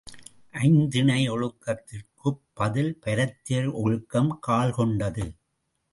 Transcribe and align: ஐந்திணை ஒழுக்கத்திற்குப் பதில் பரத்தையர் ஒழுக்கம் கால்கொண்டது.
ஐந்திணை 0.51 1.29
ஒழுக்கத்திற்குப் 1.29 2.39
பதில் 2.53 2.99
பரத்தையர் 3.05 3.71
ஒழுக்கம் 3.71 4.39
கால்கொண்டது. 4.47 5.37